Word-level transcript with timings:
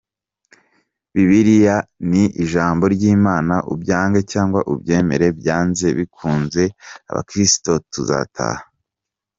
Bibiliya 1.13 1.75
ni 2.09 2.23
ijambo 2.43 2.83
ry’Imana, 2.95 3.55
ubyange 3.73 4.19
cyangwa 4.31 4.59
ubyemere 4.73 5.27
byanze 5.39 5.87
bikunze 5.97 6.63
abakristo 7.09 7.71
tuzataha. 7.91 8.63